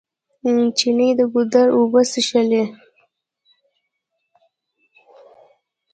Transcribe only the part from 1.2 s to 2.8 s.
ګودر اوبه څښلې.